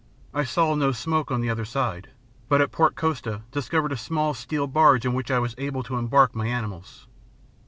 I 0.33 0.45
saw 0.45 0.73
no 0.73 0.91
smoke 0.93 1.29
on 1.29 1.41
the 1.41 1.51
other 1.51 1.63
side, 1.63 2.09
but 2.49 2.59
at 2.59 2.71
Port 2.71 2.95
Costa 2.95 3.43
discovered 3.51 3.91
a 3.91 3.95
small 3.95 4.33
steel 4.33 4.65
barge 4.65 5.05
on 5.05 5.13
which 5.13 5.29
I 5.29 5.37
was 5.37 5.53
able 5.59 5.83
to 5.83 5.97
embark 5.97 6.33
my 6.33 6.47
animals. 6.47 7.05